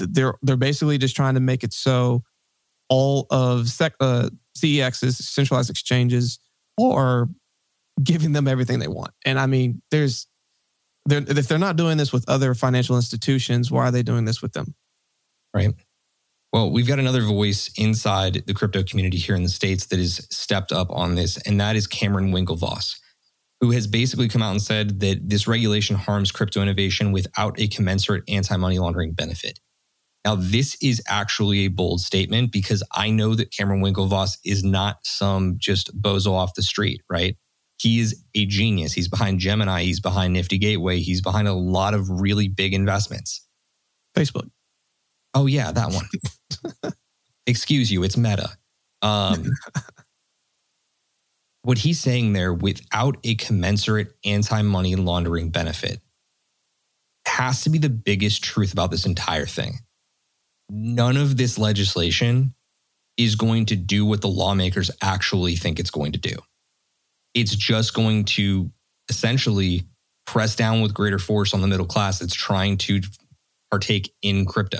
[0.00, 2.22] they're they're basically just trying to make it so
[2.88, 6.38] all of sec, uh, CEXs, centralized exchanges,
[6.80, 7.28] are
[8.02, 9.12] giving them everything they want.
[9.24, 10.26] And I mean, there's
[11.06, 14.42] they're, if they're not doing this with other financial institutions, why are they doing this
[14.42, 14.74] with them?
[15.54, 15.74] Right.
[16.52, 20.26] Well, we've got another voice inside the crypto community here in the States that has
[20.30, 22.96] stepped up on this, and that is Cameron Winklevoss,
[23.60, 27.68] who has basically come out and said that this regulation harms crypto innovation without a
[27.68, 29.60] commensurate anti money laundering benefit.
[30.24, 34.98] Now, this is actually a bold statement because I know that Cameron Winklevoss is not
[35.02, 37.36] some just bozo off the street, right?
[37.78, 38.92] He is a genius.
[38.92, 39.82] He's behind Gemini.
[39.82, 40.98] He's behind Nifty Gateway.
[41.00, 43.46] He's behind a lot of really big investments.
[44.14, 44.50] Facebook.
[45.32, 46.92] Oh, yeah, that one.
[47.46, 48.50] Excuse you, it's Meta.
[49.00, 49.46] Um,
[51.62, 56.00] what he's saying there, without a commensurate anti money laundering benefit,
[57.26, 59.78] has to be the biggest truth about this entire thing
[60.70, 62.54] none of this legislation
[63.16, 66.36] is going to do what the lawmakers actually think it's going to do.
[67.34, 68.70] It's just going to
[69.08, 69.82] essentially
[70.26, 73.00] press down with greater force on the middle class that's trying to
[73.70, 74.78] partake in crypto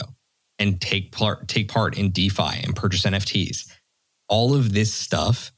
[0.59, 3.71] and take part take part in DeFi and purchase NFTs.
[4.29, 5.53] All of this stuff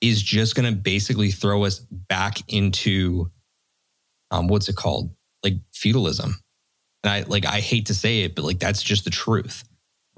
[0.00, 3.30] is just going to basically throw us back into
[4.30, 6.36] um, what's it called, like feudalism
[7.06, 9.64] and I like I hate to say it, but like that's just the truth.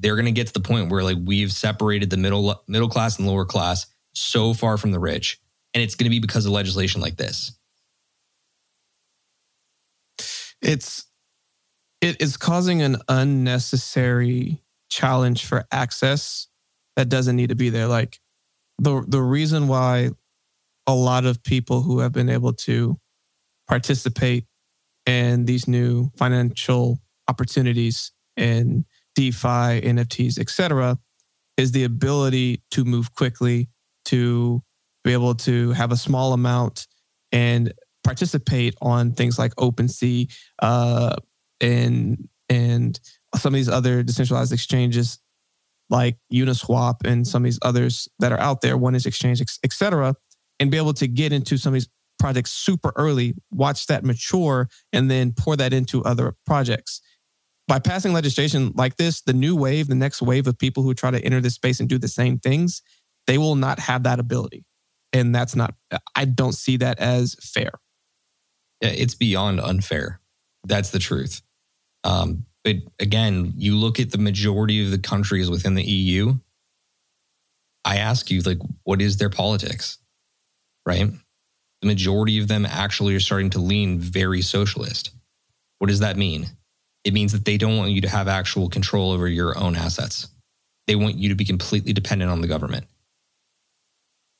[0.00, 3.18] They're going to get to the point where like we've separated the middle middle class
[3.18, 5.38] and lower class so far from the rich,
[5.74, 7.52] and it's going to be because of legislation like this.
[10.62, 11.04] It's
[12.00, 16.46] it is causing an unnecessary challenge for access
[16.96, 17.86] that doesn't need to be there.
[17.86, 18.18] Like
[18.78, 20.10] the the reason why
[20.86, 22.98] a lot of people who have been able to
[23.68, 24.46] participate
[25.08, 28.84] and these new financial opportunities in
[29.16, 30.98] DeFi, NFTs, etc.,
[31.56, 33.70] is the ability to move quickly,
[34.04, 34.62] to
[35.04, 36.86] be able to have a small amount
[37.32, 37.72] and
[38.04, 41.16] participate on things like OpenSea uh,
[41.60, 43.00] and and
[43.34, 45.18] some of these other decentralized exchanges
[45.90, 50.14] like Uniswap and some of these others that are out there, 1inch Exchange, etc.,
[50.60, 51.88] and be able to get into some of these
[52.18, 57.00] projects super early, watch that mature, and then pour that into other projects.
[57.66, 61.10] By passing legislation like this, the new wave, the next wave of people who try
[61.10, 62.82] to enter this space and do the same things,
[63.26, 64.64] they will not have that ability.
[65.12, 65.74] And that's not,
[66.14, 67.72] I don't see that as fair.
[68.80, 70.20] It's beyond unfair.
[70.66, 71.42] That's the truth.
[72.04, 76.34] Um, but again, you look at the majority of the countries within the EU.
[77.84, 79.98] I ask you, like, what is their politics?
[80.84, 81.10] Right?
[81.80, 85.10] The majority of them actually are starting to lean very socialist.
[85.78, 86.46] What does that mean?
[87.04, 90.28] It means that they don't want you to have actual control over your own assets.
[90.86, 92.86] They want you to be completely dependent on the government.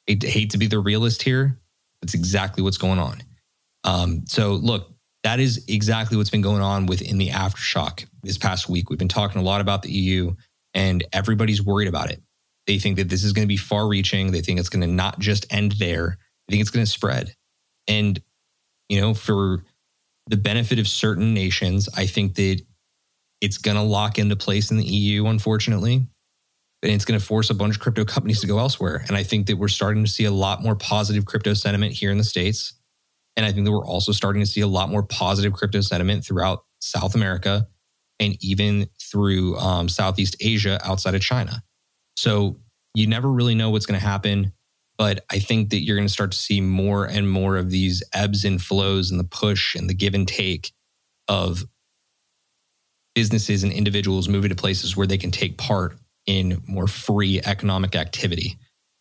[0.09, 1.61] I hate to be the realist here.
[2.01, 3.23] That's exactly what's going on.
[3.85, 4.91] Um, so, look,
[5.25, 8.89] that is exactly what's been going on within the aftershock this past week.
[8.89, 10.35] We've been talking a lot about the EU,
[10.75, 12.23] and everybody's worried about it.
[12.67, 14.31] They think that this is going to be far reaching.
[14.31, 16.19] They think it's going to not just end there.
[16.49, 17.35] I think it's going to spread.
[17.87, 18.21] And,
[18.89, 19.65] you know, for
[20.29, 22.61] the benefit of certain nations, I think that
[23.41, 26.07] it's going to lock into place in the EU, unfortunately.
[26.83, 29.05] And it's going to force a bunch of crypto companies to go elsewhere.
[29.09, 32.11] And I think that we're starting to see a lot more positive crypto sentiment here
[32.11, 32.75] in the States.
[33.37, 36.25] And I think that we're also starting to see a lot more positive crypto sentiment
[36.25, 37.67] throughout South America
[38.21, 41.63] and even through um, Southeast Asia outside of China.
[42.17, 42.57] So
[42.95, 44.53] you never really know what's going to happen.
[44.99, 48.03] But I think that you're going to start to see more and more of these
[48.13, 50.73] ebbs and flows and the push and the give and take
[51.29, 51.65] of
[53.15, 55.97] businesses and individuals moving to places where they can take part
[56.27, 58.59] in more free economic activity.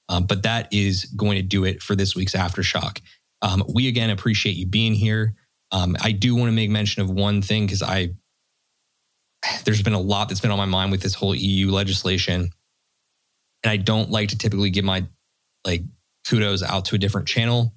[0.10, 3.02] Um, but that is going to do it for this week's Aftershock.
[3.42, 5.36] Um, we again appreciate you being here.
[5.72, 8.12] Um, I do want to make mention of one thing because I
[9.66, 12.50] there's been a lot that's been on my mind with this whole EU legislation,
[13.64, 15.06] and I don't like to typically give my
[15.66, 15.82] like
[16.28, 17.74] kudos out to a different channel.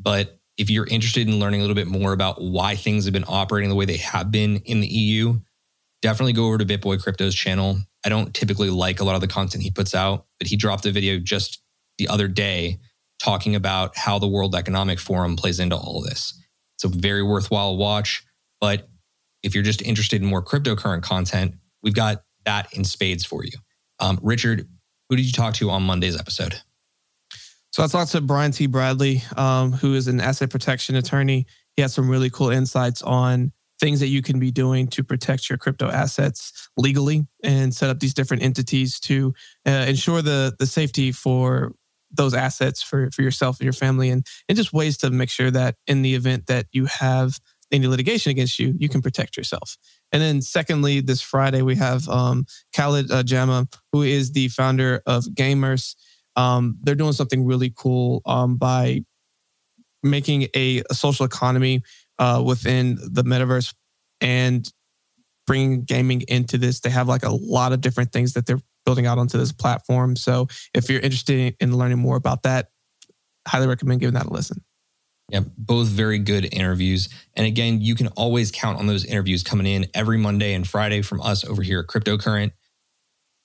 [0.00, 3.24] But if you're interested in learning a little bit more about why things have been
[3.28, 5.40] operating the way they have been in the EU,
[6.02, 7.78] definitely go over to BitBoy Crypto's channel.
[8.04, 10.86] I don't typically like a lot of the content he puts out, but he dropped
[10.86, 11.62] a video just
[11.98, 12.78] the other day
[13.18, 16.40] talking about how the World Economic Forum plays into all of this.
[16.76, 18.24] It's a very worthwhile watch.
[18.60, 18.88] But
[19.42, 23.58] if you're just interested in more cryptocurrency content, we've got that in spades for you.
[24.00, 24.68] Um, Richard,
[25.08, 26.60] who did you talk to on Monday's episode?
[27.70, 28.66] So I talked to Brian T.
[28.66, 31.46] Bradley, um, who is an asset protection attorney.
[31.76, 35.48] He has some really cool insights on things that you can be doing to protect
[35.48, 39.32] your crypto assets legally and set up these different entities to
[39.66, 41.72] uh, ensure the the safety for
[42.10, 45.50] those assets for for yourself and your family and and just ways to make sure
[45.50, 47.38] that in the event that you have
[47.70, 49.76] any litigation against you you can protect yourself
[50.10, 55.02] and then secondly this friday we have um, khaled uh, jama who is the founder
[55.06, 55.94] of gamers
[56.38, 59.00] um, they're doing something really cool um, by
[60.04, 61.82] making a, a social economy
[62.20, 63.74] uh, within the metaverse
[64.20, 64.72] and
[65.48, 66.78] bringing gaming into this.
[66.78, 70.14] They have like a lot of different things that they're building out onto this platform.
[70.14, 72.68] So if you're interested in learning more about that,
[73.46, 74.62] highly recommend giving that a listen.
[75.30, 77.08] Yeah, both very good interviews.
[77.34, 81.02] And again, you can always count on those interviews coming in every Monday and Friday
[81.02, 82.52] from us over here at Cryptocurrent.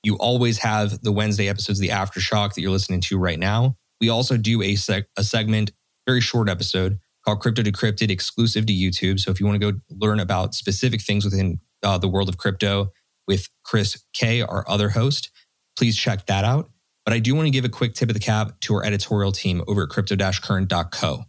[0.04, 3.78] You always have the Wednesday episodes, the Aftershock that you're listening to right now.
[4.02, 5.72] We also do a, seg- a segment,
[6.06, 9.20] very short episode called Crypto Decrypted, exclusive to YouTube.
[9.20, 12.38] So if you want to go learn about specific things within uh, the world of
[12.38, 12.92] crypto
[13.28, 15.32] with Chris K, our other host,
[15.78, 16.70] please check that out.
[17.06, 19.32] But I do want to give a quick tip of the cap to our editorial
[19.32, 21.24] team over at crypto-current.co.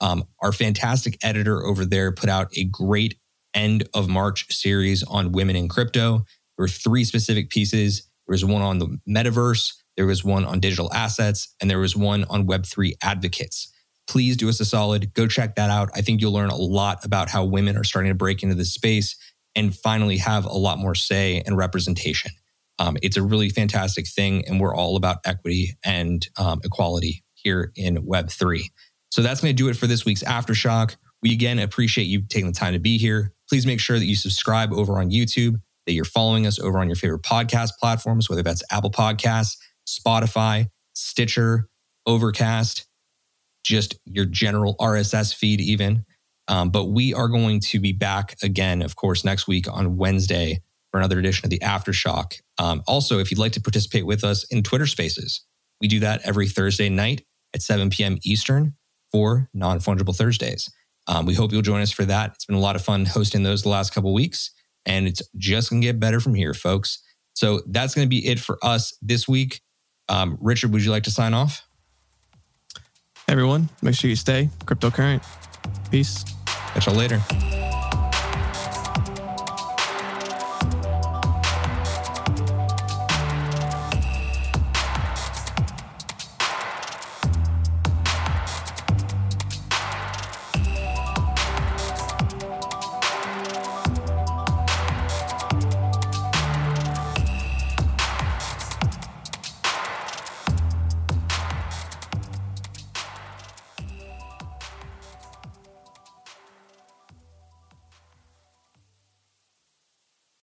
[0.00, 3.16] Um, our fantastic editor over there put out a great
[3.54, 6.18] end of March series on women in crypto.
[6.56, 10.60] There were three specific pieces there was one on the metaverse, there was one on
[10.60, 13.72] digital assets, and there was one on Web3 advocates.
[14.08, 15.14] Please do us a solid.
[15.14, 15.90] Go check that out.
[15.94, 18.72] I think you'll learn a lot about how women are starting to break into this
[18.72, 19.16] space
[19.54, 22.32] and finally have a lot more say and representation.
[22.78, 27.70] Um, it's a really fantastic thing, and we're all about equity and um, equality here
[27.76, 28.64] in Web3.
[29.10, 30.96] So that's going to do it for this week's Aftershock.
[31.22, 33.32] We again appreciate you taking the time to be here.
[33.48, 36.88] Please make sure that you subscribe over on YouTube that you're following us over on
[36.88, 39.56] your favorite podcast platforms, whether that's Apple Podcasts,
[39.88, 41.68] Spotify, Stitcher,
[42.06, 42.86] Overcast,
[43.64, 46.04] just your general RSS feed, even.
[46.48, 50.60] Um, but we are going to be back again, of course, next week on Wednesday
[50.90, 52.40] for another edition of the Aftershock.
[52.58, 55.44] Um, also, if you'd like to participate with us in Twitter Spaces,
[55.80, 57.24] we do that every Thursday night
[57.54, 58.18] at 7 p.m.
[58.24, 58.74] Eastern
[59.10, 60.68] for non fungible Thursdays.
[61.06, 62.32] Um, we hope you'll join us for that.
[62.34, 64.50] It's been a lot of fun hosting those the last couple weeks
[64.86, 67.02] and it's just going to get better from here, folks.
[67.34, 69.60] So that's going to be it for us this week.
[70.08, 71.66] Um, Richard, would you like to sign off?
[73.28, 75.24] Everyone, make sure you stay cryptocurrency.
[75.90, 76.24] Peace.
[76.46, 77.61] Catch y'all later.